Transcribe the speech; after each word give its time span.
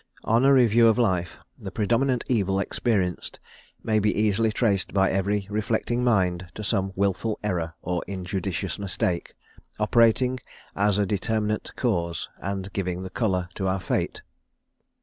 On 0.23 0.43
a 0.43 0.51
review 0.51 0.87
of 0.87 0.97
life, 0.97 1.37
the 1.59 1.69
predominant 1.69 2.23
evil 2.27 2.59
experienced 2.59 3.39
may 3.83 3.99
be 3.99 4.11
easily 4.11 4.51
traced 4.51 4.95
by 4.95 5.11
every 5.11 5.45
reflecting 5.47 6.03
mind 6.03 6.47
to 6.55 6.63
some 6.63 6.91
wilful 6.95 7.39
error 7.43 7.75
or 7.83 8.01
injudicious 8.07 8.79
mistake, 8.79 9.35
operating 9.79 10.39
as 10.75 10.97
a 10.97 11.05
determinate 11.05 11.71
cause, 11.75 12.29
and 12.39 12.73
giving 12.73 13.03
the 13.03 13.11
colour 13.11 13.47
to 13.53 13.67
our 13.67 13.79
fate. 13.79 14.23